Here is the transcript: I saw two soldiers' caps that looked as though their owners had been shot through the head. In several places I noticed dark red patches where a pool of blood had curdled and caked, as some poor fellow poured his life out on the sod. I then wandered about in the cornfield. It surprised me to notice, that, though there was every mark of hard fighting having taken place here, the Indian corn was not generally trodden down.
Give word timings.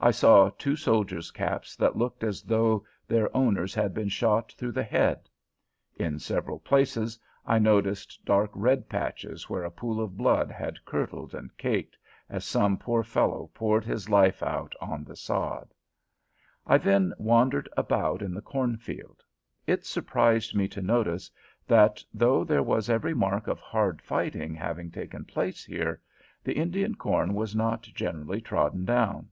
I 0.00 0.10
saw 0.10 0.50
two 0.50 0.76
soldiers' 0.76 1.30
caps 1.30 1.76
that 1.76 1.96
looked 1.96 2.22
as 2.24 2.42
though 2.42 2.84
their 3.08 3.34
owners 3.34 3.74
had 3.74 3.94
been 3.94 4.10
shot 4.10 4.52
through 4.52 4.72
the 4.72 4.82
head. 4.82 5.30
In 5.96 6.18
several 6.18 6.58
places 6.58 7.18
I 7.46 7.58
noticed 7.58 8.22
dark 8.22 8.50
red 8.52 8.86
patches 8.90 9.48
where 9.48 9.64
a 9.64 9.70
pool 9.70 10.02
of 10.02 10.14
blood 10.18 10.50
had 10.50 10.84
curdled 10.84 11.34
and 11.34 11.56
caked, 11.56 11.96
as 12.28 12.44
some 12.44 12.76
poor 12.76 13.02
fellow 13.02 13.50
poured 13.54 13.86
his 13.86 14.10
life 14.10 14.42
out 14.42 14.74
on 14.78 15.04
the 15.04 15.16
sod. 15.16 15.72
I 16.66 16.76
then 16.76 17.14
wandered 17.16 17.70
about 17.74 18.20
in 18.20 18.34
the 18.34 18.42
cornfield. 18.42 19.22
It 19.66 19.86
surprised 19.86 20.54
me 20.54 20.68
to 20.68 20.82
notice, 20.82 21.30
that, 21.66 22.04
though 22.12 22.44
there 22.44 22.62
was 22.62 22.90
every 22.90 23.14
mark 23.14 23.46
of 23.48 23.58
hard 23.58 24.02
fighting 24.02 24.54
having 24.54 24.90
taken 24.90 25.24
place 25.24 25.64
here, 25.64 26.02
the 26.42 26.52
Indian 26.58 26.94
corn 26.94 27.32
was 27.32 27.56
not 27.56 27.84
generally 27.94 28.42
trodden 28.42 28.84
down. 28.84 29.30